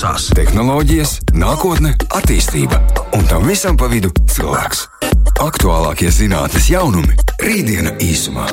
[0.00, 2.78] Tehnoloģijas, nākotne, attīstība
[3.18, 4.86] un tam visam pa vidu cilvēks.
[5.44, 8.46] Aktuālākie zinātnīs jaunumi- rītdiena īsumā.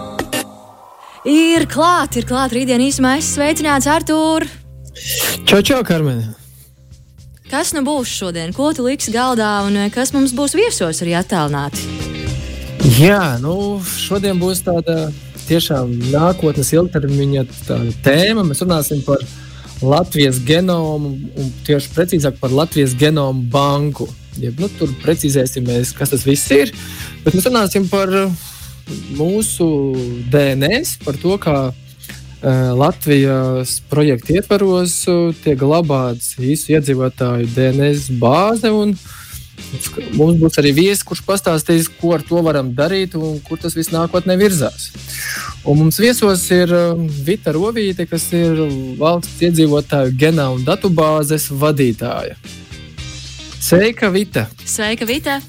[1.23, 3.18] Ir klāt, ir klāt rītdiena īsumā.
[3.18, 4.44] Es sveicināts Artur!
[5.46, 6.36] Čau, čau, Karmen!
[7.50, 8.52] Kas nu būs šodien?
[8.54, 11.79] Ko tu liksi galdā un kas mums būs viesos arī attēlināti?
[13.00, 15.14] Jā, nu, šodien būs tāda
[15.48, 17.48] tiešām nākotnes ilgtermiņa
[18.04, 18.43] tēma.
[18.43, 19.23] Mēs runāsim par
[19.82, 24.07] Latvijas genomu un tieši precīzāk par Latvijas genomu banku.
[24.42, 26.71] Ja, nu, tur precizēsimies, kas tas viss ir.
[27.25, 28.11] Bet mēs runāsim par
[29.18, 29.68] mūsu
[30.32, 38.73] DNS, par to, kā uh, Latvijas projekta ietvaros uh, tiek glabāts visu iedzīvotāju DNS bāze.
[38.73, 38.94] Un,
[40.16, 43.92] Mums būs arī viesis, kurš pastāstīs, ko ar to varam darīt un kur tas viss
[43.94, 44.92] nākotnē virzās.
[45.67, 48.62] Un mums viesos ir um, Vita Rovīte, kas ir
[49.00, 52.38] valsts iedzīvotāju genāmu datubāzes vadītāja.
[53.59, 54.48] Sveika, Vita!
[54.64, 55.42] Sveika, Vita!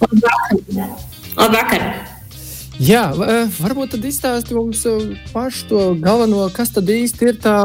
[1.38, 2.17] Labvakar!
[2.78, 3.08] Jā,
[3.58, 4.84] varbūt tad izstāsti mums
[5.32, 7.56] pašu to galveno, kas tad īsti ir tā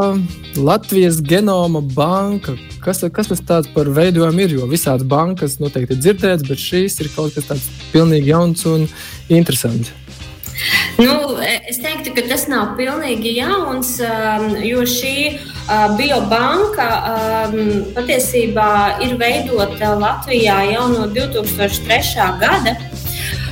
[0.58, 2.56] Latvijas genoma banka.
[2.82, 4.58] Kas, kas tas tāds par veidojumu ir?
[4.58, 8.88] Jo visādas bankas noteikti ir dzirdētas, bet šīs ir kaut kas tāds pilnīgi jauns un
[9.30, 9.94] interesants.
[10.98, 18.70] Nu, es teiktu, ka tas nav pilnīgi jauns, um, jo šī uh, biobanka um, patiesībā
[19.06, 22.32] ir veidota Latvijā jau no 2003.
[22.42, 22.80] gada.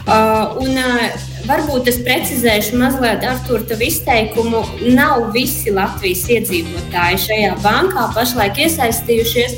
[0.01, 4.61] Uh, un, uh, Varbūt es precizēšu mazliet Artur, tavu izteikumu.
[4.93, 9.55] Nav visi Latvijas iedzīvotāji šajā bankā pašlaik iesaistījušies.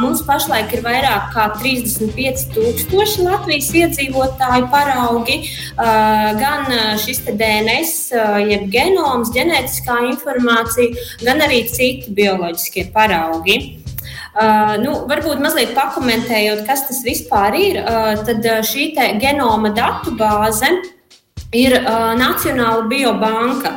[0.00, 5.40] Mums pašlaik ir vairāk nekā 35,000 Latvijas iedzīvotāju paraugi.
[5.76, 6.70] Gan
[7.02, 7.92] šis DNS,
[8.50, 10.94] jeb genoms, ģenētiskā informācija,
[11.26, 13.60] gan arī citi bioloģiskie paraugi.
[14.30, 20.70] Uh, nu, varbūt mazliet pakomentējot, kas tas vispār ir, uh, tad šī genoma datu bāze
[21.52, 23.74] ir uh, Nacionāla biobanka.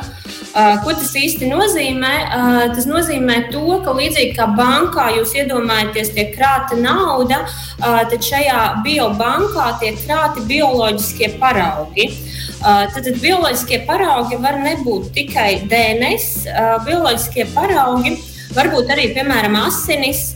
[0.54, 2.12] Uh, ko tas īsti nozīmē?
[2.30, 8.22] Uh, tas nozīmē to, ka līdzīgi kā bankā jūs iedomājaties, tiek krāta nauda, uh, tad
[8.22, 12.12] šajā biobankā tiek krāti bioloģiskie paraugi.
[12.64, 16.46] Tad, tad bioloģiskie paraugi var nebūt tikai DNS,
[16.86, 18.14] bioloģiskie paraugi
[18.56, 20.30] var būt arī, piemēram, asinis,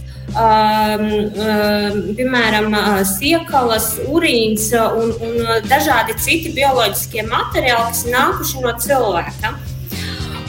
[2.19, 9.55] piemēram, uh, siekalas, urīns un, un dažādi citi bioloģiskie materiāli, kas nākuši no cilvēka.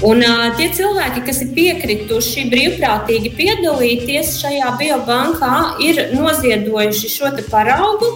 [0.08, 8.14] Un, uh, tie cilvēki, kas ir piekrituši brīvprātīgi piedalīties šajā biobankā, ir noziedojuši šo paraugu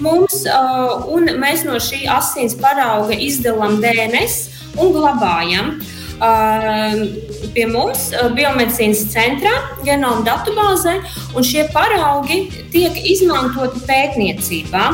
[0.00, 4.40] mums, uh, un mēs no šī asins parauga izdalām DNS
[4.80, 5.76] un glabājam.
[5.76, 5.95] Uh,
[7.54, 9.52] pie mums biomedicīnas centrā,
[9.84, 10.98] genoma datubāzē,
[11.36, 14.86] un šie paraugi tiek izmantoti pētniecībā.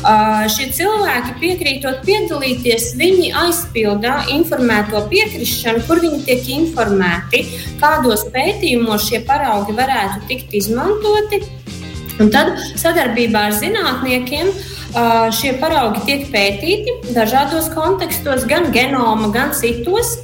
[0.00, 7.42] Uh, šie cilvēki, piekrītot piedalīties, viņi aizpilda informēto piekrišanu, kur viņi tiek informēti,
[7.82, 11.42] kādos pētījumos šie paraugi varētu tikt izmantoti.
[12.20, 14.48] Un tad sadarbībā ar zinātniekiem
[15.36, 20.18] šie paraugi tiek pētīti dažādos kontekstos, gan genoma, gan citos.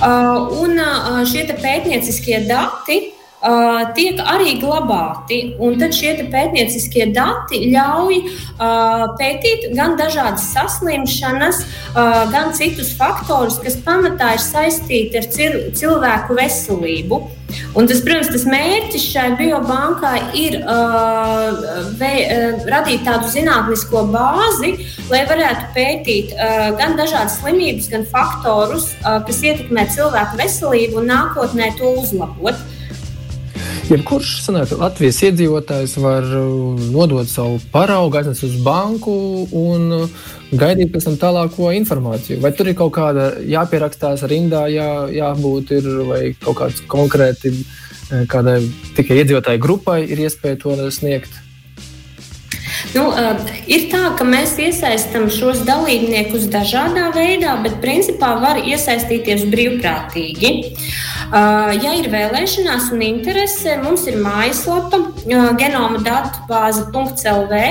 [0.00, 0.78] Un
[1.26, 5.36] šie pētnieciskie dati Uh, tiek arī glabāti.
[5.62, 13.60] Un tad šie pētnieciskie dati ļauj uh, pētīt gan dažādas saslimšanas, uh, gan citus faktorus,
[13.62, 17.20] kas pamatā ir saistīti ar cil cilvēku veselību.
[17.78, 21.60] Un tas, protams, tas mērķis šai biobankai ir uh,
[22.00, 24.72] vē, uh, radīt tādu zinātnisko bāzi,
[25.12, 31.08] lai varētu pētīt uh, gan dažādas slimības, gan faktorus, uh, kas ietekmē cilvēku veselību un
[31.14, 32.66] nākotnē to uzlabot.
[33.88, 39.14] Jebkurš sanāk, Latvijas iedzīvotājs var uh, nodot savu paraugu, aiznest uz banku
[39.56, 42.42] un uh, gaidīt pēc tam tālāko informāciju.
[42.44, 48.26] Vai tur ir kaut kāda jāpierakstās rindā, jā, jābūt ir, vai kaut kāds konkrēti uh,
[48.28, 48.60] kādai
[48.98, 51.47] tikai iedzīvotāju grupai ir iespēja to sniegt?
[52.94, 53.04] Nu,
[53.70, 60.52] ir tā, ka mēs iesaistām šos dalībniekus dažādā veidā, bet principā var iesaistīties brīvprātīgi.
[61.28, 65.02] Ja ir vēlēšanās un interese, mums ir mājaslapa
[65.60, 67.62] genoma datubāze.lv,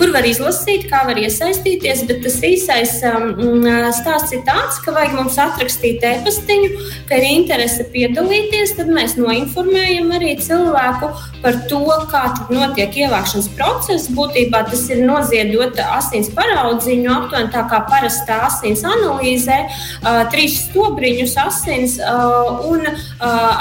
[0.00, 2.06] kur var izlasīt, kā var iesaistīties.
[2.08, 3.66] Bet tas īsais um,
[3.96, 6.70] stāsts ir tāds, ka vajag mums atrakstīt e-pastiņu,
[7.10, 8.72] ka ir interese piedalīties.
[8.78, 11.10] Tad mēs noinformējam arī cilvēku
[11.44, 14.08] par to, kā notiek ievākšanas process.
[14.16, 21.36] Būtībā tas ir noziedot asins paraudziņu, aptuveni tā kā parastā asins analīzē, uh, trīs stobriņus
[21.44, 22.96] asins uh, un uh,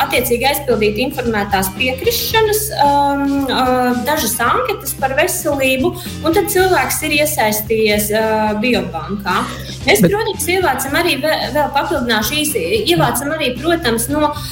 [0.06, 5.94] attiecīgi aizpildīt informētās piekrišanas, um, uh, dažas anketas par veselību,
[6.30, 9.36] un tad cilvēks ir iesaistījies uh, biobankā.
[9.88, 10.12] Mēs, Bet...
[10.12, 14.44] protams, ievācam arī vēl, vēl papildināšu īsi, ievācam arī, protams, no uh,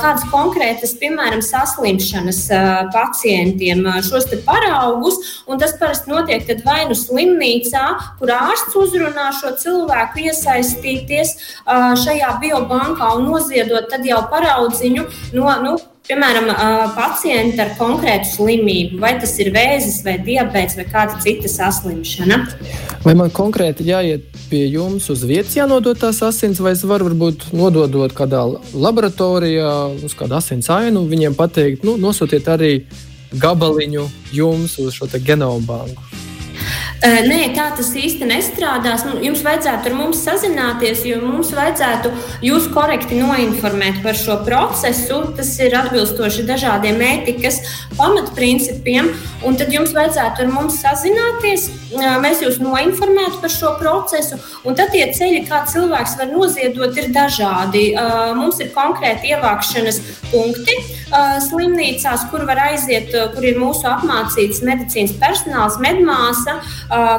[0.00, 5.20] kādas konkrētas, piemēram, saslimšanas uh, pacientiem šos paraugus.
[5.60, 7.84] Tas parasti notiek vai nu slimnīcā,
[8.20, 11.34] kur ārsts uzrunā šo cilvēku iesaistīties
[12.02, 15.06] šajā biobankā un noziedot jau paraudziņu
[15.36, 15.52] no.
[15.66, 16.46] Nu, Piemēram,
[16.94, 22.38] pacienti ar konkrētu slimību, vai tas ir vēzis, vai diabetes, vai kāda cita saslimšana.
[23.02, 27.48] Vai man konkrēti jāiet pie jums uz vietas, jānodod tās asins, vai es varu varbūt
[27.58, 29.72] nododot kādā laboratorijā
[30.06, 32.72] uz kādu asins ainu, viņiem pateikt, nu, nosūtiet arī
[33.42, 34.06] gabaliņu
[34.36, 36.05] jums uz šo genomu banku.
[37.04, 39.04] Nē, tā tas īsti nestrādās.
[39.04, 42.12] Nu, jums vajadzētu ar mums sazināties, jo mums vajadzētu
[42.46, 45.20] jūs korekti noinformēt par šo procesu.
[45.36, 47.60] Tas ir atbilstoši dažādiem ētikas
[47.98, 49.12] pamatprincipiem.
[49.46, 51.68] Un tad jums vajadzētu ar mums sazināties.
[52.24, 54.40] Mēs jūs noinformētu par šo procesu.
[54.64, 57.90] Un tad tie ceļi, kā cilvēks var noziedot, ir dažādi.
[58.40, 60.00] Mums ir konkrēti ievākšanas
[60.32, 60.80] punkti
[61.46, 66.58] slimnīcās, kur var aiziet, kur ir mūsu apmācīts medicīnas personāls, medmāsa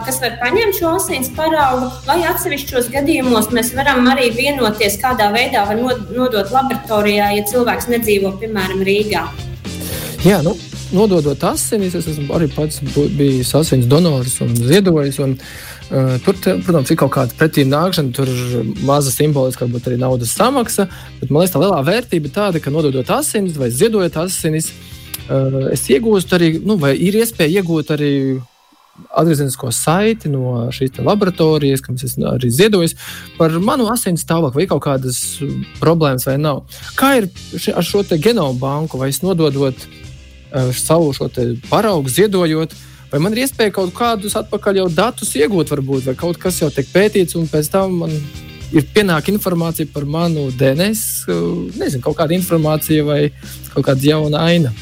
[0.05, 5.65] kas var paņemt šo asins paraugu, vai atsevišķos gadījumos mēs varam arī vienoties, kādā veidā
[5.69, 9.23] var nodot laboratorijā, ja cilvēks nedzīvo, piemēram, Rīgā.
[10.25, 10.57] Jā, nu,
[10.91, 15.19] nododot asinis, es esmu arī pats bijis asins donors un ziedojis.
[15.23, 15.76] Un, uh,
[16.25, 16.35] tur,
[16.65, 20.89] protams, ir kaut kāda pretīm nākšana, tur ir maza simboliska, varbūt arī naudas samaksa.
[21.21, 24.71] Bet man liekas, tā lielā vērtība ir tāda, ka nododot asinis vai ziedojot asinis,
[25.73, 28.13] es iegūstu arī, nu, vai ir iespēja iegūt arī
[29.13, 32.95] atgriezenisko saiti no šīs laboratorijas, kam es arī ziedoju
[33.37, 35.19] par manu asins stāvokli, vai kaut kādas
[35.81, 36.63] problēmas vai nav.
[36.97, 37.29] Kā ir
[37.77, 39.87] ar šo genomu banku, vai es nododot
[40.73, 41.13] savu
[41.69, 42.73] paraugu, ziedojot,
[43.12, 46.71] vai man ir iespēja kaut kādus atpakaļ jau datus iegūt, varbūt, vai kaut kas jau
[46.74, 48.13] tiek pētīts, un pēc tam man
[48.75, 51.24] ir pienāka informācija par manu DNS,
[51.80, 53.21] nezinu, kaut kāda informācija vai
[53.71, 54.74] kaut kāda jauna aina.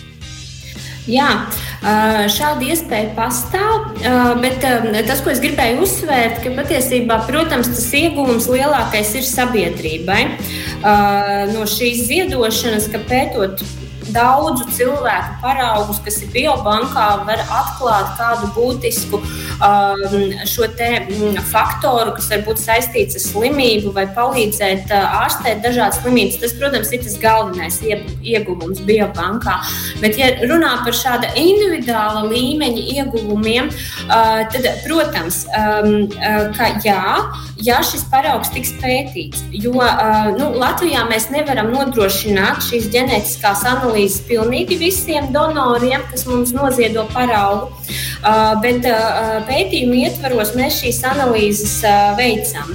[1.05, 1.29] Jā,
[2.33, 3.91] šāda iespēja pastāv,
[4.41, 4.63] bet
[5.05, 10.23] tas, ko es gribēju uzsvērt, ka patiesībā, protams, tas iegūms lielākais ir sabiedrībai
[11.53, 13.61] no šīs ziedošanas, ka pētot
[14.13, 20.15] daudzu cilvēku paraugus, kas ir biobankā, var atklāt kādu būtisku um,
[20.49, 26.39] šo mm, faktoru, kas var būt saistīts ar slimību vai palīdzēt uh, ārstēt dažādas slimības.
[26.43, 29.57] Tas, protams, ir tas galvenais ieguvums biobankā.
[30.03, 33.71] Bet, ja runā par šāda individuāla līmeņa ieguvumiem,
[34.07, 37.03] uh, tad, protams, um, uh, ka jā,
[37.65, 39.43] ja šis paraugs tiks pētīts.
[39.55, 39.73] Jo
[40.37, 47.71] nu, Latvijā mēs nevaram nodrošināt šīs ģenētiskās analīzes pilnīgi visiem donoriem, kas mums noziedo paraugu.
[48.25, 52.71] Uh, bet uh, pētījumu ietvaros mēs šīs analīzes uh, veicam.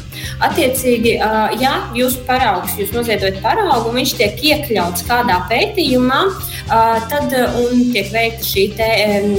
[0.46, 7.34] Attiecīgi, uh, ja jūsu paraugs, jūs noziedojat paraugu, viņš tiek iekļauts kādā pētījumā, uh, tad
[7.94, 8.90] tiek veikta šī te,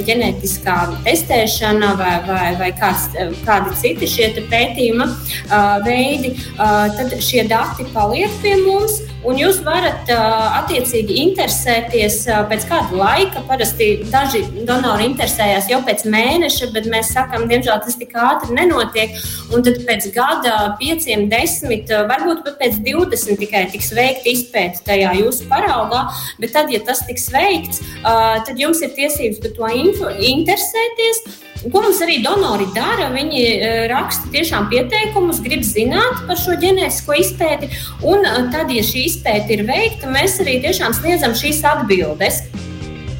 [0.07, 3.07] ģenētiskā testēšana vai, vai, vai kāds,
[3.45, 5.07] kādi citi šie pētījumi
[5.85, 9.01] veidi, tad šie dati paliek pie mums.
[9.21, 12.15] Un jūs varat attiecīgi interesēties
[12.50, 13.44] pēc kāda laika.
[13.45, 19.13] Parasti daži donori interesējās jau pēc mēneša, bet mēs sakām, diemžēl tas tik ātri nenotiek.
[19.53, 25.13] Un tad pēc gada, pieciem, desmit, varbūt pat pēc divdesmit tikai tiks veikta izpēta tajā
[25.19, 26.07] jūsu paraugā.
[26.41, 29.72] Bet tad, ja tas tiks veikts, tad jums ir tiesības par to
[30.34, 31.25] interesēties.
[31.62, 33.12] Ko mums arī donori dara?
[33.13, 33.41] Viņi
[33.91, 37.70] raksta tiešām pieteikumus, grib zināt par šo ģenētisko izpēti.
[38.08, 42.41] Un tad, ja šī izpēta ir veikta, mēs arī tiešām sniedzam šīs atbildes.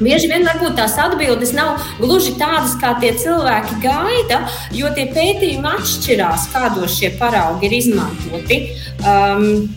[0.02, 4.40] Bieži vien varbūt tās atbildes nav gluži tādas, kā tie cilvēki gaida,
[4.74, 8.60] jo tie pētījumi atšķirās, kādos šie paraugi ir izmantoti.
[9.06, 9.70] Um,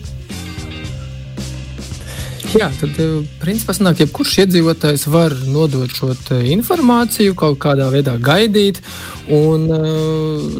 [2.56, 2.96] Jā, tad
[3.42, 6.14] principā sanāk, jebkurš iedzīvotājs var nodot šo
[6.54, 8.80] informāciju, kaut kādā veidā gaidīt.
[9.28, 9.66] Un,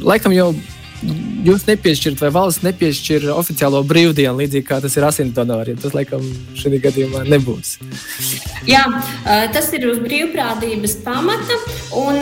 [0.04, 0.50] laikam jau
[1.46, 5.78] jūs nepiešķirat, vai valsts nepiešķir oficiālo brīvdienu, līdzīgi kā tas ir asindonoriem.
[5.82, 6.24] Tas, laikam,
[6.58, 7.76] šajā gadījumā nebūs.
[8.66, 8.82] Jā,
[9.54, 11.58] tas ir uz brīvprātības pamata.
[11.96, 12.20] Un,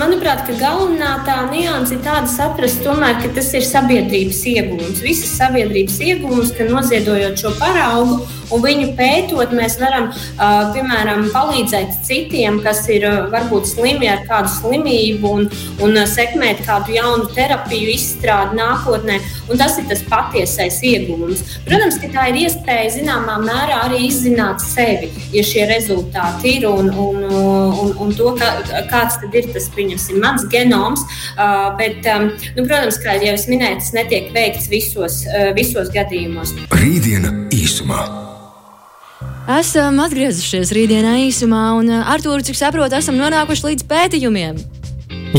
[0.00, 5.00] manuprāt, galvenā tā nianse ir tāda saprast, tomēr, ka tas ir sabiedrības iegūms.
[5.04, 10.08] Visas sabiedrības iegūms, ka noziedojot šo paraugu un viņu pētot, mēs varam,
[10.74, 15.46] piemēram, palīdzēt citiem, kas ir varbūt slimi ar kādu slimību un,
[15.84, 19.18] un sekmēt kādu jaunu terapiju izstrādi nākotnē.
[19.50, 21.42] Un tas ir tas patiesais iegūms.
[21.66, 26.90] Protams, ka tā ir iespēja zināmā mērā arī izzināt sevi, ja šie rezultāti ir un,
[26.92, 28.52] un, un, un to, ka,
[28.92, 31.04] kāds tad ir tas, pieņemsim, mans genoms.
[31.80, 32.06] Bet,
[32.56, 35.22] nu, protams, kā jau es minēju, tas netiek veikts visos,
[35.58, 36.54] visos gadījumos.
[36.80, 38.02] Rītdiena īsumā.
[39.50, 44.60] Esam atgriezušies rītdienā īsumā, un ar to, cik saprotu, esam nonākuši līdz pētījumiem.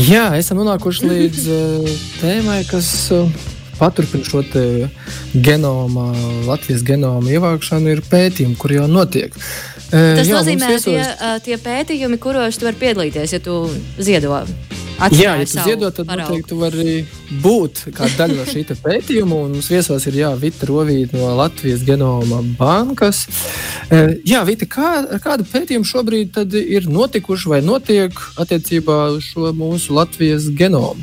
[0.00, 3.28] Jā, esam nonākuši līdz uh, tēmai, kas uh,
[3.76, 4.40] paturpina šo
[5.36, 6.06] genoma,
[6.46, 9.36] Latvijas genoma ievākšanu, ir pētījumi, kur jau notiek.
[9.36, 11.02] Uh, Tas jā, nozīmē, ka tie,
[11.44, 13.66] tie pētījumi, kuros tu vari piedalīties, ja tu
[14.00, 14.32] ziedo
[15.10, 16.30] Jā, ja tu ziedot, tad paraugu.
[16.30, 16.94] noteikti tu vari
[17.42, 19.40] būt kā daļa no šī pētījuma.
[19.50, 23.24] Mums viesos ir jā, Vita Rovīta no Latvijas genoma bankas.
[23.90, 24.92] E, jā, Vita, kā,
[25.22, 31.02] kāda pētījuma šobrīd ir notikuši vai notiek attiecībā uz šo mūsu Latvijas genomu?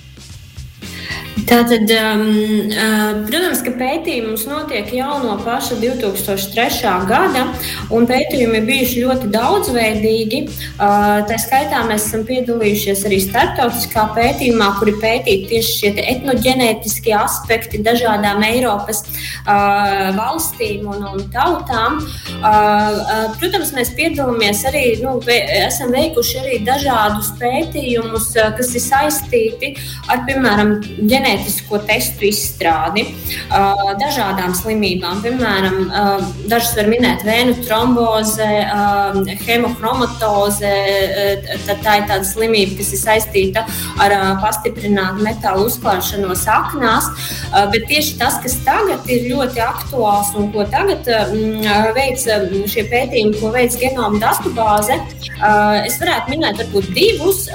[1.49, 2.21] Tātad, um,
[2.69, 6.91] uh, protams, ka pētījums notiek jau no paša 2003.
[7.09, 7.47] gada,
[7.89, 10.41] un pētījumi ir bijuši ļoti daudzveidīgi.
[10.77, 17.15] Uh, tā skaitā mēs esam piedalījušies arī starptautiskā pētījumā, kur ir pētīti tieši šie etnoģenētiskie
[17.17, 21.97] aspekti dažādām Eiropas uh, valstīm un, un tautām.
[21.97, 28.73] Uh, uh, protams, mēs piedalāmies arī, nu, ve esam veikuši arī dažādus pētījumus, uh, kas
[28.77, 29.73] ir saistīti
[30.05, 35.21] ar, piemēram, ģenētiskā ģenētisko testu izstrādi uh, dažādām slimībām.
[35.23, 40.73] Piemēram, uh, dažas var minēt vēnu tromboze, uh, hemohromatoze.
[41.67, 43.63] Tad tā ir tāda slimība, kas ir saistīta
[44.01, 47.09] ar pastiprinātu metālu uzklāšanos aknās.
[47.73, 51.07] Bet tieši tas, kas tagad ir ļoti aktuāls un ko tagad
[51.95, 52.23] veic
[52.71, 54.99] šie pētījumi, ko veic genoma datubāze,
[55.87, 57.45] es varētu minēt varbūt divus.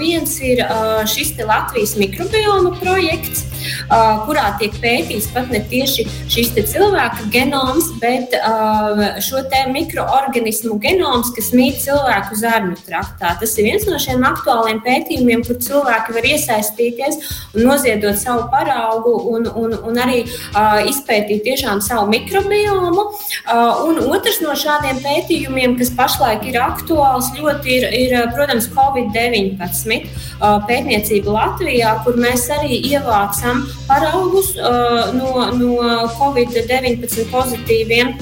[0.00, 0.62] Viens ir
[1.10, 7.90] šis Latvijas mikrobioma projekts projekts, uh, kurā tiek pētīts pat ne tieši šis cilvēka genoms,
[8.02, 13.34] bet uh, šo mikroorganismu genoms, kas mīt cilvēku zarnu traktā.
[13.40, 17.20] Tas ir viens no šiem aktuāliem pētījumiem, kur cilvēki var iesaistīties
[17.54, 23.06] un noziedot savu paraugu un, un, un arī uh, izpētīt tiešām savu mikrobiomu.
[23.10, 29.60] Uh, un otrs no šādiem pētījumiem, kas pašlaik ir aktuāls, ļoti ir, ir protams, Covid-19
[29.60, 38.14] uh, pētniecība Latvijā, kur mēs arī ievērojam ievācam paraugus uh, no, no Covid-19 pozitīviem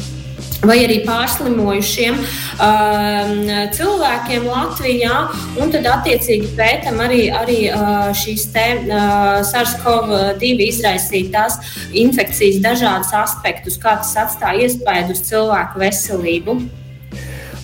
[0.66, 5.28] vai arī pārslimojušiem uh, cilvēkiem Latvijā.
[5.60, 11.60] Un tad, attiecīgi, pētām arī, arī uh, šīs te, uh, SARS-CoV-2 izraisītās
[11.94, 16.58] infekcijas dažādus aspektus, kā tas atstāja iespēju uz cilvēku veselību.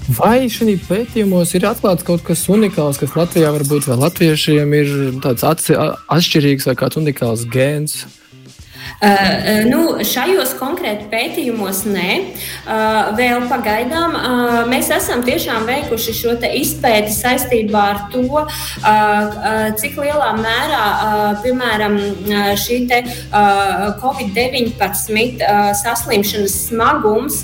[0.05, 4.91] Vai šajā pētījumos ir atklāts kaut kas unikāls, kas Latvijā varbūt vēl latviešiem ir
[5.25, 8.03] tāds atšķirīgs vai kāds unikāls gēns?
[9.05, 12.11] Uh, nu, šajos konkrēti pētījumos nē.
[12.65, 18.45] Uh, vēl pagaidām uh, mēs esam tiešām veikuši šo izpēti saistībā ar to,
[19.81, 20.85] cik lielā mērā,
[21.45, 21.95] piemēram,
[22.61, 22.79] šī
[24.03, 25.45] Covid-19
[25.81, 27.41] saslimšanas smagums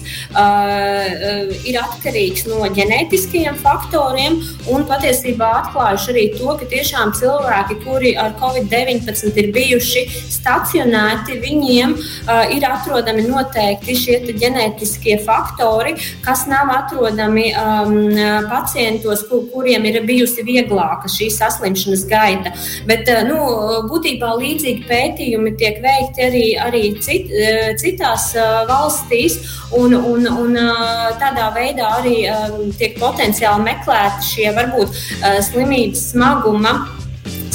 [1.69, 4.41] ir atkarīgs no ģenētiskajiem faktoriem.
[4.73, 11.95] Un patiesībā atklājuši arī to, ka tiešām cilvēki, kuri ar Covid-19 ir bijuši stacionēti, viņiem
[11.97, 15.95] uh, ir atrodami noteikti šie ģenētiskie faktori,
[16.25, 17.95] kas nav atrodami um,
[18.51, 22.55] pacientos, kur, kuriem ir bijusi vieglāka šī saslimšanas gaita.
[22.89, 23.39] Bet uh, nu,
[23.91, 29.41] būtībā līdzīgi pētījumi tiek veikti arī, arī cit, uh, citās uh, valstīs,
[29.77, 36.11] un, un, un uh, tādā veidā arī um, tiek potenciāli meklēti šie varbūt uh, slimības
[36.15, 36.75] smaguma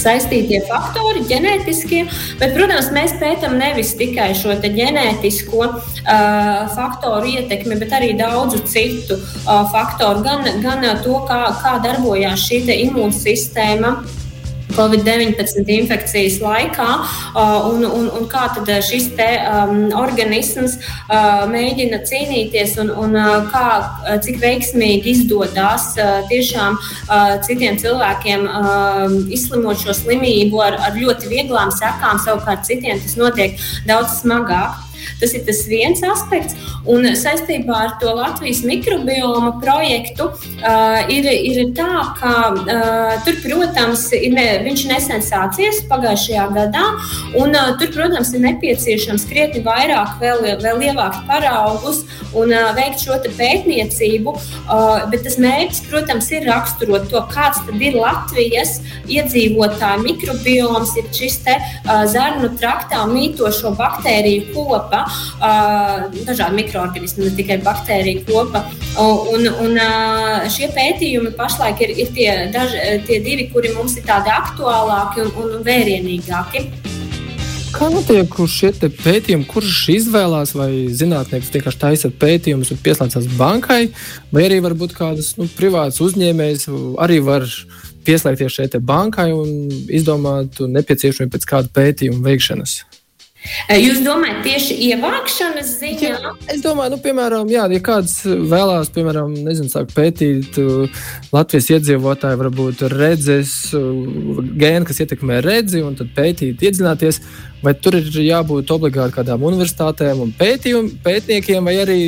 [0.05, 2.03] saistītie faktori, ģenētiskie,
[2.41, 5.79] bet, protams, mēs pētām nevis tikai šo ģenētisko uh,
[6.75, 12.63] faktoru ietekmi, bet arī daudzu citu uh, faktoru, gan, gan to, kā, kā darbojās šī
[12.85, 13.95] imūnsistēma
[14.75, 16.87] Covid-19 infekcijas laikā,
[17.71, 23.17] un, un, un kā tad šis te, um, organisms uh, mēģina cīnīties un, un
[23.51, 23.65] kā,
[24.25, 31.31] cik veiksmīgi izdodas uh, tiešām uh, citiem cilvēkiem uh, izslimot šo slimību ar, ar ļoti
[31.31, 34.81] vieglām sekām, savukārt citiem tas notiek daudz smagāk.
[35.21, 36.57] Tas ir tas viens aspekts.
[36.89, 44.07] Un saistībā ar to Latvijas mikrobioma projektu uh, ir, ir tā, ka uh, tur, protams,
[44.15, 46.85] ir ne, viņš nesen sācies pagājušajā gadā,
[47.41, 52.03] un uh, tur, protams, ir nepieciešams krietni vairāk vēl, vēl ievākt paraugus
[52.35, 54.35] un uh, veikt šo pētniecību.
[54.65, 58.77] Uh, bet tas mērķis, protams, ir raksturot to, kāds ir Latvijas
[59.11, 64.51] iedzīvotāju mikrobioms, ir šis te uh, zarnu traktā mītošo baktēriju
[64.85, 65.05] kopa
[66.25, 68.63] dažādi mikroorganismi, ne tikai baktēriju kopa.
[69.01, 69.79] Un, un
[70.51, 75.31] šie pētījumi pašlaik ir, ir tie, daži, tie divi, kuri mums ir tādi aktuālāki un,
[75.45, 76.67] un vērienīgāki.
[77.75, 83.89] Kā notiek šie pētījumi, kurš izvēlās, vai zinātnieks vienkārši taisa pētījumus un pieslēdzas bankai,
[84.31, 86.69] vai arī varbūt kādas nu, privātas uzņēmējas
[87.03, 87.43] arī var
[88.07, 89.49] pieslēgties šai bankai un
[89.91, 92.77] izdomāt nepieciešamību pēc kāda pētījuma veikšanas?
[93.69, 96.11] Jūs domājat tieši ievākšanas ziņā?
[96.11, 101.01] Jā, es domāju, nu, piemēram, jā, ja kāds vēlās, piemēram, nezinu, sāk pētīt uh,
[101.35, 107.21] Latvijas iedzīvotāju, varbūt redzes uh, gēnu, kas ietekmē redzi, un tad pētīt, iedzināties,
[107.65, 111.99] vai tur ir jābūt obligāti kādām universitātēm un pētniekiem, vai arī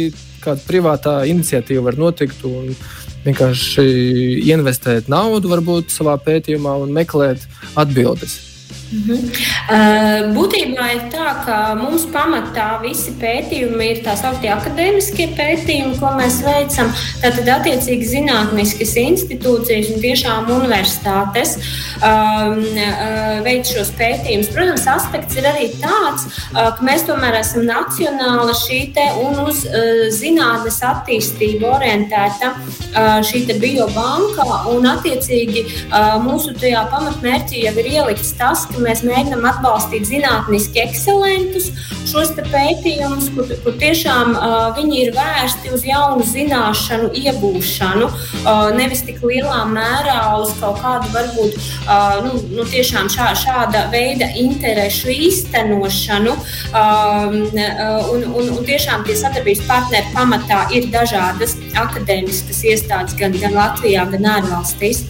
[0.44, 2.74] kāda privātā iniciatīva var notikt un
[3.28, 3.88] vienkārši
[4.54, 7.44] investēt naudu varbūt savā pētījumā un meklēt
[7.76, 8.38] atbildes.
[8.88, 9.32] Mhm.
[9.68, 16.14] Uh, būtībā ir tā, ka mums pamatā visi pētījumi ir tā sauktie akadēmiskie pētījumi, ko
[16.16, 16.94] mēs veicam.
[17.20, 21.58] Tātad, attiecīgi, zinātniskas institūcijas un tiešām universitātes
[22.00, 24.54] um, uh, veic šos pētījumus.
[24.56, 28.86] Protams, aspekts ir arī tāds, uh, ka mēs tomēr esam nacionāla šī
[29.20, 29.64] un uz
[30.16, 32.54] zinātnes attīstību orientēta
[33.26, 35.64] šī biobanka, un attiecīgi
[36.24, 41.72] mūsu tajā pamatmērķī jau ir ielikts tas, ka mēs mēģinām atbalstīt zinātniski ekscelentus
[42.08, 49.04] šos pētījumus, kur, kur tiešām uh, viņi ir vērsti uz jaunu zināšanu iegūšanu, uh, nevis
[49.08, 55.12] tik lielā mērā uz kaut kādu varbūt uh, nu, nu, tiešām šā, šāda veida interešu
[55.14, 56.36] īstenošanu.
[56.78, 57.38] Um,
[58.14, 64.08] un, un, un tiešām tie sadarbības partneri pamatā ir dažādas akadēmiskas iestādes gan, gan Latvijā,
[64.14, 65.06] gan ārvalstīs.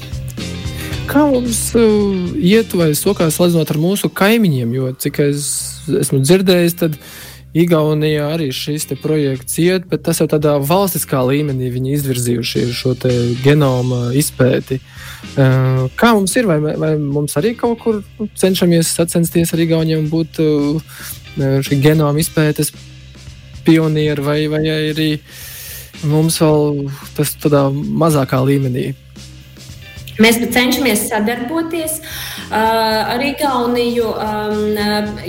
[1.08, 4.74] Kā mums uh, iet vai sokās salīdzinot ar mūsu kaimiņiem?
[4.76, 5.48] Jo cik es
[5.88, 6.98] esmu dzirdējis, tad
[7.58, 12.94] Igaunijā arī šis projekts iet, bet tas jau tādā valstiskā līmenī viņi izvirzījuši šo
[13.42, 14.82] genoma izpēti.
[15.38, 18.04] Uh, kā mums ir, vai, vai mums arī kaut kur
[18.36, 21.00] cenšamies sacensties ar Igauniem būt uh,
[21.38, 22.76] šī genoma izpētes
[23.66, 25.12] pionieri, vai, vai arī
[26.06, 28.92] mums vēl tas tādā mazākā līmenī
[30.18, 34.08] Mēs cenšamies sadarboties uh, ar Igauniju.
[34.18, 34.80] Um,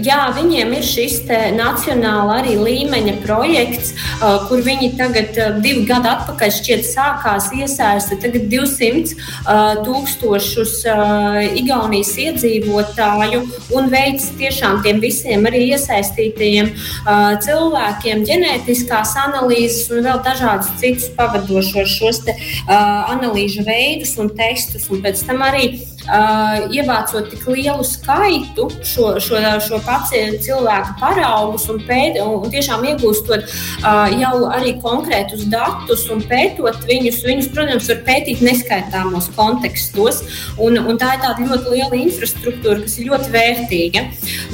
[0.01, 1.18] jā, viņiem ir šis
[1.57, 8.16] nacionāla arī līmeņa projekts, uh, kur viņi tagad, uh, divi gadi atpakaļ, šķiet, sākās iesaista
[8.22, 13.42] tagad 200 uh, tūkstošus uh, Igaunijas iedzīvotāju
[13.77, 21.12] un veids tiešām tiem visiem arī iesaistītajiem uh, cilvēkiem ģenētiskās analīzes un vēl dažādus citus
[21.18, 25.66] pavadošos šos te, uh, analīžu veidus un testus testus, un pēc tam arī
[26.08, 32.84] uh, ievācot tik lielu skaitu šo, šo, šo pacientu cilvēku paraugus un, pēt, un, tiešām
[32.92, 40.22] iegūstot uh, jau arī konkrētus datus un pētot viņus, viņus, protams, var pētīt neskaitāmos kontekstos.
[40.58, 44.04] Un, un tā ir tāda ļoti liela infrastruktūra, kas ir ļoti vērtīga.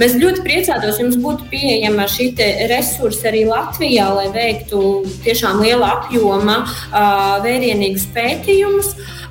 [0.00, 2.32] Mēs ļoti priecātos, ja mums būtu pieejama šī
[2.70, 4.80] resursa arī Latvijā, lai veiktu
[5.24, 8.94] tiešām liela apjoma uh, vērienīgus pētījumus.
[8.94, 9.23] Uh,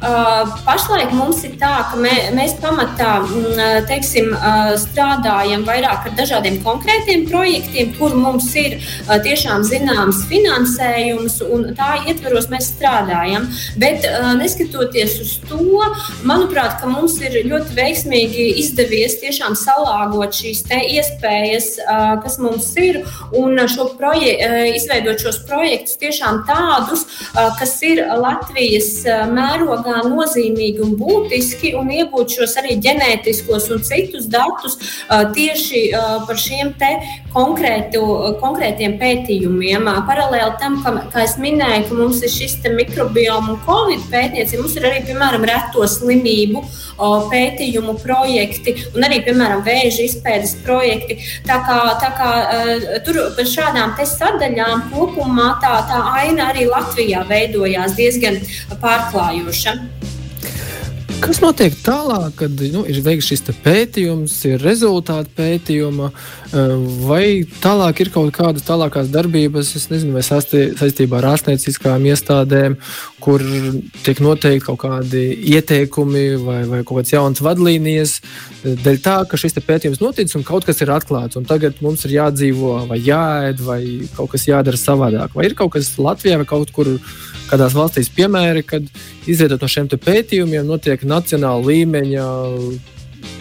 [0.66, 4.34] pašlaik mums ir tā, ka mē, mēs pamatā mm, teiksim,
[4.82, 12.50] strādājam vairāk ar dažādiem konkrētiem projektiem, kur mums ir tiešām zināms finansējums, un tā ietveros
[12.52, 13.48] mēs strādājam.
[13.80, 14.08] Bet
[14.40, 15.80] neskatoties uz to,
[16.28, 21.70] manuprāt, mums ir ļoti veiksmīgi izdevies tiešām salāgot šīs iespējas,
[22.24, 23.04] kas mums ir,
[23.38, 23.90] un šo
[24.74, 27.06] izveidot šos projektus tiešām tādus,
[27.60, 34.80] kas ir Latvijas mērogā nozīmīgi un būtiski un iegūt šos arī ģenētiskos un citus datus
[35.10, 35.86] tieši
[36.28, 36.92] par šiem te
[37.34, 38.02] konkrētu,
[38.42, 39.90] konkrētiem pētījumiem.
[40.08, 44.78] Paralēli tam, ka, kā es minēju, ka mums ir šis mikrobioma un covid pētniecība, mums
[44.78, 46.64] ir arī, piemēram, reto slimību
[47.34, 51.20] pētījumu projekti un arī, piemēram, vēža izpētes projekti.
[51.48, 52.32] Tā kā, tā kā
[53.06, 58.42] tur par šādām sadaļām kopumā tā, tā aina arī Latvijā veidojās diezgan
[58.82, 59.78] pārklājoša.
[61.24, 66.74] Kas notiek tālāk, kad nu, ir veikts šis pētījums, ir rezultāti pētījuma, eh,
[67.08, 72.76] vai tālāk ir kaut kādas tālākās darbības, nezinu, vai saistībā ar ārstnieciskām iestādēm,
[73.24, 73.40] kur
[74.04, 78.18] tiek noteikti kaut kādi ieteikumi vai, vai kaut kādas jaunas vadlīnijas,
[78.66, 82.04] eh, dēļ tā, ka šis pētījums noticis un kaut kas ir atklāts, un tagad mums
[82.04, 83.82] ir jādzīvo vai jāēd, vai
[84.18, 85.32] kaut kas jādara savādāk.
[85.40, 87.00] Vai ir kaut kas Latvijā vai kaut kur
[87.50, 88.88] kādās valstīs piemēri, kad
[89.30, 92.28] izveidot no šiem pētījumiem notiek nacionāla līmeņa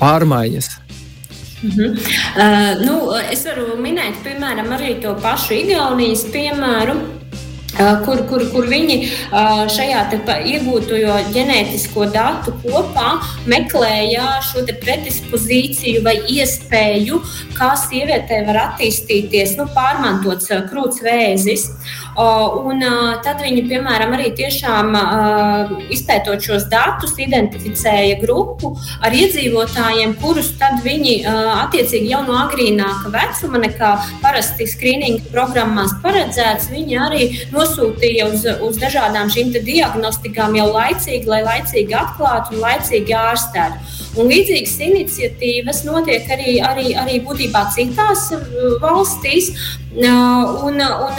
[0.00, 0.70] pārmaiņas.
[1.62, 1.90] Mm -hmm.
[2.36, 2.94] uh, nu,
[3.30, 6.96] es varu minēt, piemēram, arī to pašu Igaunijas piemēru.
[7.72, 8.96] Uh, kur, kur, kur viņi
[9.32, 10.00] uh, šajā
[10.44, 10.98] iegūto
[11.32, 13.14] ģenētisko datu kopā
[13.48, 17.22] meklēja šo predispozīciju vai iespēju,
[17.56, 21.70] kā sievietē var attīstīties nu, pārmantots uh, krūts vēzis.
[22.12, 22.82] Un
[23.24, 24.92] tad viņi, piemēram, arī tiešām
[25.92, 33.62] izpētot šos datus, identificēja grupu ar iedzīvotājiem, kurus tad viņi attiecīgi jau no agrīnāka vecuma,
[33.64, 33.92] nekā
[34.24, 41.42] parasti skrīninga programmās paredzēts, viņi arī nosūtīja uz, uz dažādām šīm diagnostikām jau laicīgi, lai
[41.46, 44.00] laicīgi atklātu un laicīgi ārstētu.
[44.20, 48.28] Un līdzīgas iniciatīvas notiek arī, arī, arī būtībā citās
[48.82, 49.54] valstīs.
[49.92, 51.18] Un, un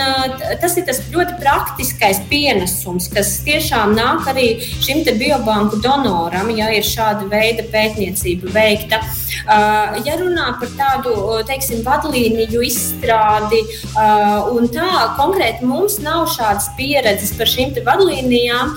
[0.61, 4.47] tas ir tas ļoti praktiskais pienesums, kas tiešām nāk arī
[4.81, 8.97] šim biobanku donoram, ja ir šāda veida pētniecība veikta.
[10.07, 11.13] Ja runā par tādu
[11.45, 13.61] teiksim, vadlīniju izstrādi,
[14.55, 18.73] un tā konkrēti mums nav šādas pieredzes par šīm vadlīnijām,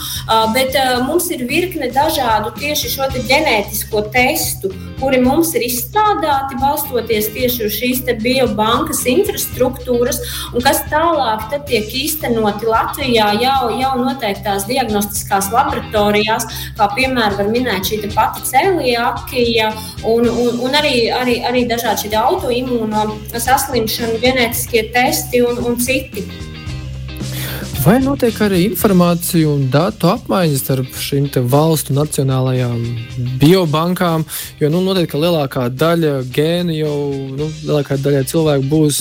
[0.53, 7.65] bet mums ir virkne dažādu tieši šo ģenētisko testu, kuri mums ir izstrādāti balstoties tieši
[7.65, 16.49] uz šīs biobankas infrastruktūras, un kas tālāk tiek īstenoti Latvijā jau, jau noteiktās diagnostiskās laboratorijās,
[16.79, 19.71] kā piemēram var minēt šī pati celiakija
[20.05, 26.27] un, un, un arī, arī, arī dažādi autoimūno saslimšanu, ģenētiskie testi un, un citi.
[27.87, 32.81] Vai notiek arī informācija un datu apmaiņas starp šīm valstu nacionālajām
[33.39, 34.25] biobankām?
[34.59, 36.97] Jo nu, noteikti, lielākā daļa gēnu jau
[37.39, 38.99] nu, lielākā daļa cilvēku būs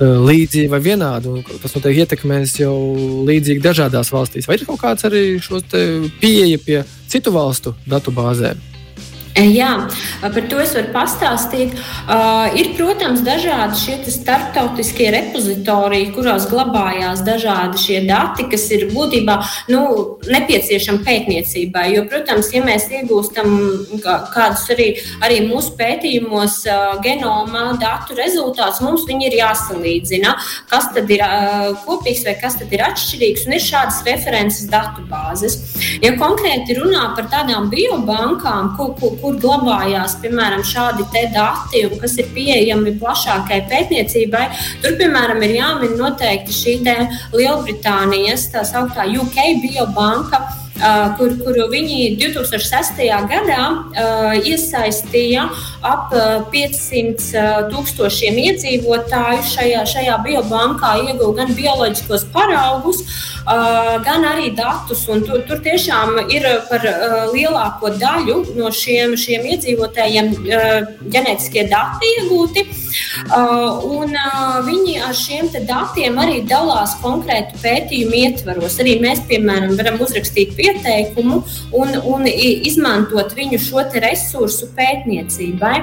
[0.00, 1.34] līdzīgi vai vienādi.
[1.62, 2.74] Tas noteikti ietekmēs jau
[3.28, 4.48] līdzīgi dažādās valstīs.
[4.48, 5.60] Vai ir kaut kāds arī šo
[6.20, 8.69] pieeja pie citu valstu datu bāzēm?
[9.38, 9.68] E, jā,
[10.20, 11.76] par to es varu pastāstīt.
[12.10, 19.36] Uh, ir, protams, dažādi šie starptautiskie repozitoriji, kuros glabājās dažādi šie dati, kas ir būtībā
[19.70, 19.82] nu,
[20.26, 21.84] nepieciešami pētniecībai.
[21.94, 23.54] Jo, protams, ja mēs iegūstam
[24.02, 24.88] kādus arī,
[25.22, 30.34] arī mūsu pētījumos uh, genoma datu rezultātus, mums viņi ir jāsalīdzina,
[30.74, 35.06] kas tad ir uh, kopīgs vai kas tad ir atšķirīgs, un ir šādas references datu
[35.06, 35.60] bāzes.
[36.02, 42.16] Ja konkrēti runā par tādām biobankām, ko, ko, kur glabājās piemēram šādi dati un kas
[42.20, 44.46] ir pieejami plašākai pētniecībai.
[44.82, 46.78] Tur, piemēram, ir jāmin noteikti šī
[47.36, 50.40] Lielbritānijas tā sauktā UK biobanka
[51.18, 53.02] kur, kuru viņi 2006.
[53.30, 55.46] gadā uh, iesaistīja
[55.86, 56.14] ap
[56.52, 63.04] 500 uh, tūkstošiem iedzīvotāju šajā, šajā biobankā, ieguva gan bioloģiskos paraugus,
[64.04, 65.06] gan arī datus.
[65.08, 66.84] Tur, tur tiešām ir par
[67.32, 70.28] lielāko daļu no šiem, šiem iedzīvotājiem
[71.10, 72.66] ģenētiskie dati iegūti.
[73.90, 74.14] Un
[74.68, 78.78] viņi ar šiem datiem arī dalās konkrētu pētījumu ietvaros.
[78.84, 85.74] Arī mēs, piemēram, varam uzrakstīt pie pieteikumu un, un izmantot viņu šo resursu pētniecībai.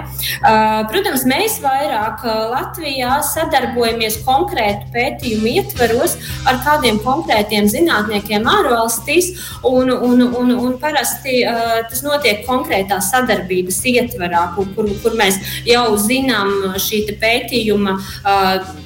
[0.92, 9.32] Protams, mēs vairāk Latvijā sadarbojamies konkrētu pētījumu ietveros ar kādiem konkrētiem zinātniekiem ārvalstīs,
[9.68, 11.42] un, un, un, un parasti
[11.90, 17.98] tas notiek konkrētā sadarbības ietverā, kur, kur, kur mēs jau zinām šī pētījuma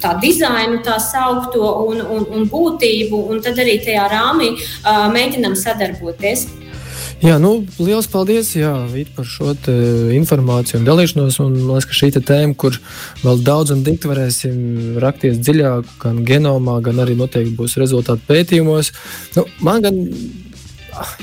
[0.02, 4.52] tā dizainu, tā saukto un, un, un būtību, un tad arī tajā rāmī
[5.12, 6.46] mēģinam sadarboties sadarboties.
[7.22, 9.52] Jā, nu, liels paldies jā, Vīt, par šo
[10.16, 11.38] informāciju un dalīšanos.
[11.44, 12.78] Un, man liekas, ka šī tēma, kur
[13.22, 18.90] vēl daudz un dikti varēsim rakties dziļāk, gan genomā, gan arī noteikti būs rezultāti pētījumos.
[19.36, 20.00] Nu, man gan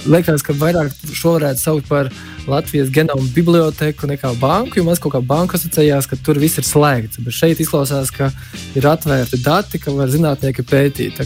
[0.09, 2.09] liekas, ka vairāk šo varētu saukt par
[2.49, 6.65] Latvijas genomu biblioteku nekā banku, jo man kaut kā banka asociējās, ka tur viss ir
[6.65, 7.19] slēgts.
[7.25, 8.31] Bet šeit izklausās, ka
[8.79, 11.19] ir atvērti dati, ka var zinātnieki pētīt.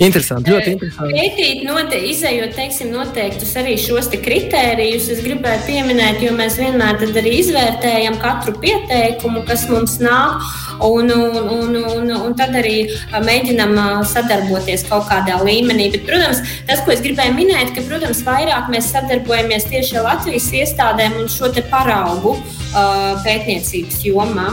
[0.00, 1.12] Interesanti, ļoti interesanti.
[1.12, 7.34] Pētīt, note, izējot teiksim, noteiktus arī šos kritērijus, es gribēju pieminēt, jo mēs vienmēr arī
[7.42, 10.40] izvērtējam katru pieteikumu, kas mums nāk,
[10.88, 13.76] un, un, un, un, un tad arī mēģinam
[14.08, 15.90] sadarboties kaut kādā līmenī.
[15.92, 20.48] Bet, protams, tas, ko es gribēju minēt, ka, protams, vairāk mēs sadarbojamies tieši ar Latvijas
[20.62, 24.48] iestādēm un šo paraugu uh, pētniecības jomā.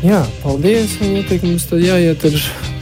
[0.00, 0.96] Jā, paldies.
[1.04, 2.79] Ieteikums tad jāiet ar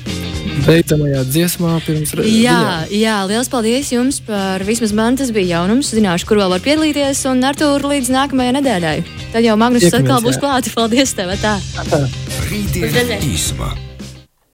[0.67, 2.39] beidzamajā dziesmā pirms redzēšanas.
[2.43, 5.93] Jā, jā, liels paldies jums par vismaz man tas bija jaunums.
[5.97, 8.97] Zināšu, kur vēl var piedalīties, un ar to līdz nākamajai nedēļai.
[9.35, 10.75] Tad jau Magnus atkal būs klāts.
[10.77, 11.35] Paldies tev!
[11.43, 11.59] Tā.
[12.49, 13.88] Rītdien īsumā.